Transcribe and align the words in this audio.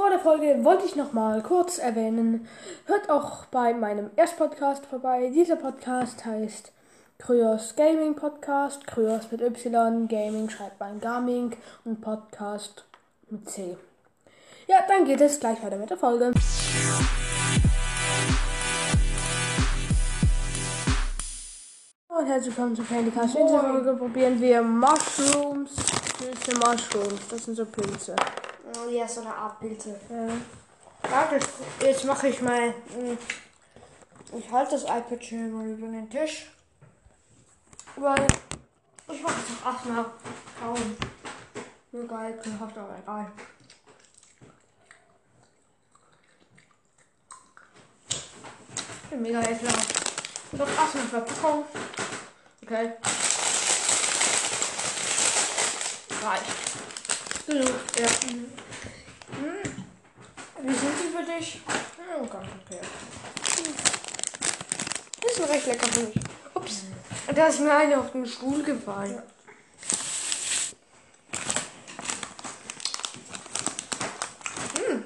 vor 0.00 0.08
der 0.08 0.18
Folge 0.18 0.64
wollte 0.64 0.86
ich 0.86 0.96
noch 0.96 1.12
mal 1.12 1.42
kurz 1.42 1.76
erwähnen, 1.76 2.48
hört 2.86 3.10
auch 3.10 3.44
bei 3.50 3.74
meinem 3.74 4.08
Erstpodcast 4.16 4.86
vorbei. 4.86 5.30
Dieser 5.34 5.56
Podcast 5.56 6.24
heißt 6.24 6.72
Kryos 7.18 7.76
Gaming 7.76 8.16
Podcast. 8.16 8.86
Kryos 8.86 9.30
mit 9.30 9.42
Y, 9.42 10.08
Gaming 10.08 10.48
schreibt 10.48 10.80
man 10.80 11.00
Gaming 11.00 11.54
und 11.84 12.00
Podcast 12.00 12.86
mit 13.28 13.46
C. 13.50 13.76
Ja, 14.68 14.78
dann 14.88 15.04
geht 15.04 15.20
es 15.20 15.38
gleich 15.38 15.62
weiter 15.62 15.76
mit 15.76 15.90
der 15.90 15.98
Folge. 15.98 16.32
Und 22.08 22.26
herzlich 22.26 22.56
willkommen 22.56 22.74
zu 22.74 22.84
Candy 22.84 23.10
Cast. 23.10 23.34
In 23.34 23.46
dieser 23.46 23.60
Folge 23.60 23.92
probieren 23.92 24.40
wir 24.40 24.62
Mushrooms. 24.62 25.72
Pilze 26.18 26.56
Mushrooms. 26.56 27.28
Das 27.28 27.44
sind 27.44 27.54
so 27.54 27.66
Pilze. 27.66 28.16
Oh, 28.82 28.88
ja, 28.88 29.06
so 29.06 29.20
eine 29.20 29.34
Art 29.34 29.60
Pilze. 29.60 30.00
Ja. 30.08 30.28
Warte, 31.10 31.38
jetzt 31.82 32.04
mache 32.04 32.28
ich 32.28 32.40
mal. 32.40 32.70
mm, 32.70 33.18
Ich 34.38 34.50
halte 34.50 34.72
das 34.72 34.84
iPad 34.84 35.22
schön 35.24 35.52
mal 35.52 35.66
über 35.66 35.86
den 35.88 36.08
Tisch. 36.08 36.46
Weil 37.96 38.26
ich 39.12 39.22
mache 39.22 39.34
es 39.40 39.66
auch 39.66 39.72
erstmal 39.72 40.06
kaum. 40.58 40.96
Nur 41.92 42.06
geil, 42.06 42.38
ekelhaft, 42.38 42.78
aber 42.78 42.96
egal. 43.02 43.32
Mega 49.18 49.40
ekelhaft. 49.42 50.00
Doch 50.52 50.68
erstmal 50.68 51.04
Verpackung. 51.04 51.64
Okay. 52.62 52.92
Reicht. 56.22 57.46
Genug, 57.46 57.74
ja. 57.98 58.06
Mhm. 59.32 59.84
Wie 60.62 60.74
sind 60.74 60.92
die 61.02 61.16
für 61.16 61.24
dich? 61.32 61.60
Ja, 61.66 62.18
ganz 62.26 62.48
okay. 62.64 62.80
Die 65.22 65.34
sind 65.34 65.48
recht 65.50 65.66
lecker 65.66 65.86
für 65.86 66.00
mich. 66.00 66.14
Ups. 66.54 66.82
Da 67.34 67.46
ist 67.46 67.60
mir 67.60 67.72
eine 67.74 67.98
auf 67.98 68.10
den 68.12 68.26
Stuhl 68.26 68.62
gefallen. 68.62 69.22
Hm. 74.76 75.04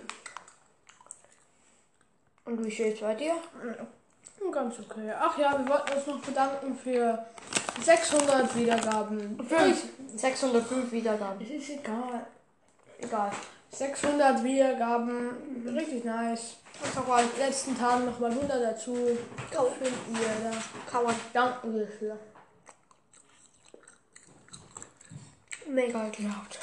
Und 2.46 2.64
wie 2.64 2.70
steht's 2.70 3.00
bei 3.00 3.14
dir? 3.14 3.34
Hm, 3.60 4.52
Ganz 4.52 4.78
okay. 4.78 5.12
Ach 5.18 5.36
ja, 5.38 5.58
wir 5.58 5.68
wollten 5.68 5.92
uns 5.92 6.06
noch 6.06 6.20
bedanken 6.20 6.78
für 6.78 7.24
600 7.82 8.54
Wiedergaben. 8.56 9.38
Fünf. 9.48 9.84
605 10.16 10.92
Wiedergaben. 10.92 11.40
Es 11.44 11.50
ist 11.50 11.70
egal. 11.70 12.26
Egal. 13.04 13.30
600 13.70 14.42
Wiedergaben. 14.42 15.66
Richtig 15.66 16.04
nice. 16.04 16.56
Das 16.82 17.06
war 17.06 17.20
In 17.22 17.28
den 17.30 17.38
letzten 17.38 17.78
Tagen 17.78 18.06
nochmal 18.06 18.30
100 18.30 18.62
dazu. 18.62 18.94
Finden 18.94 20.18
wir 20.18 20.50
da. 20.50 20.56
Kauern. 20.90 21.14
Danken 21.32 21.74
wir 21.74 21.86
für. 21.86 22.18
Mega 25.68 26.06
ekelhaft. 26.06 26.58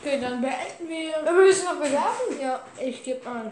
Okay, 0.00 0.20
dann 0.20 0.40
beenden 0.40 0.88
wir. 0.88 1.24
Wir 1.24 1.32
müssen 1.32 1.64
noch 1.64 1.76
bewerben. 1.76 2.40
Ja, 2.40 2.60
ich 2.78 3.02
gebe 3.02 3.28
mal. 3.28 3.50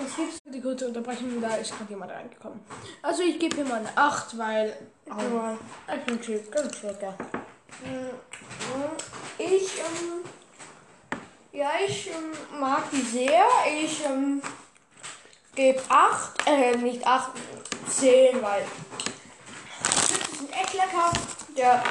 Was 0.00 0.16
gibt's 0.16 0.38
für 0.44 0.50
die 0.50 0.60
kurze 0.60 0.86
Unterbrechung? 0.88 1.40
Da 1.40 1.56
ist 1.56 1.76
gerade 1.76 1.90
jemand 1.90 2.12
reingekommen. 2.12 2.60
Also 3.02 3.22
ich 3.22 3.38
gebe 3.38 3.56
hier 3.56 3.64
mal 3.64 3.80
eine 3.80 3.96
8, 3.96 4.38
weil 4.38 4.76
Aber 5.08 5.56
ich 5.94 6.04
bin 6.04 6.50
ganz 6.50 6.82
lecker. 6.82 7.14
Ich, 9.38 9.78
ähm, 9.78 10.24
ja, 11.52 11.70
ich 11.86 12.08
ähm, 12.08 12.58
mag 12.58 12.90
die 12.90 13.02
sehr. 13.02 13.44
Ich 13.80 14.04
ähm, 14.04 14.42
gebe 15.54 15.80
8, 15.88 16.46
äh, 16.46 16.76
nicht 16.76 17.06
8, 17.06 17.30
10, 17.88 18.42
weil 18.42 18.64
die 20.32 20.36
sind 20.36 20.52
echt 20.52 20.74
lecker. 20.74 21.12
Der, 21.56 21.84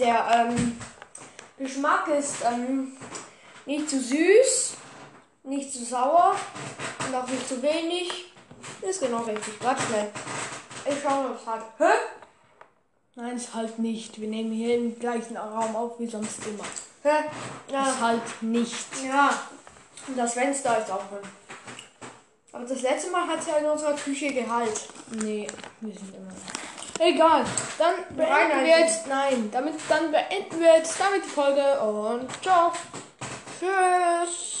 der 0.00 0.48
ähm, 0.50 0.80
Geschmack 1.56 2.08
ist 2.08 2.36
ähm, 2.44 2.96
nicht 3.64 3.88
zu 3.88 4.00
süß, 4.00 4.76
nicht 5.44 5.72
zu 5.72 5.84
sauer 5.84 6.34
und 7.06 7.14
auch 7.14 7.28
nicht 7.28 7.48
zu 7.48 7.62
wenig. 7.62 8.32
Ist 8.80 9.00
genau 9.00 9.22
richtig. 9.22 9.54
Warte 9.60 9.82
schnell. 9.82 10.10
Ich 10.86 11.00
schaue 11.00 11.30
noch 11.30 11.46
halt. 11.46 11.62
Hä? 11.78 12.23
Nein, 13.16 13.36
ist 13.36 13.54
halt 13.54 13.78
nicht. 13.78 14.20
Wir 14.20 14.28
nehmen 14.28 14.50
hier 14.52 14.74
im 14.76 14.98
gleichen 14.98 15.36
Raum 15.36 15.76
auf 15.76 15.98
wie 16.00 16.06
sonst 16.08 16.44
immer. 16.46 16.64
Hä? 17.02 17.26
Ist 17.68 17.72
Ja. 17.72 18.00
halt 18.00 18.42
nicht. 18.42 18.86
Ja, 19.06 19.30
und 20.08 20.18
das 20.18 20.34
Fenster 20.34 20.78
ist 20.78 20.90
auch 20.90 21.06
drin. 21.08 21.28
Aber 22.52 22.64
das 22.64 22.82
letzte 22.82 23.10
Mal 23.10 23.26
hat 23.26 23.40
es 23.40 23.46
ja 23.46 23.56
in 23.56 23.66
unserer 23.66 23.94
Küche 23.94 24.32
Gehalt. 24.32 24.88
Nee, 25.22 25.46
wir 25.80 25.94
sind 25.94 26.14
immer. 26.14 26.32
Egal, 27.00 27.44
dann 27.78 27.94
beenden 28.10 28.16
wir 28.16 28.26
Reinhalten. 28.28 28.66
jetzt. 28.66 29.06
Nein, 29.08 29.48
damit 29.52 29.74
dann 29.88 30.10
beenden 30.12 30.60
wir 30.60 30.76
jetzt 30.76 30.98
damit 31.00 31.24
die 31.24 31.28
Folge 31.28 31.80
und 31.80 32.28
ciao. 32.42 32.72
Tschüss. 33.60 34.53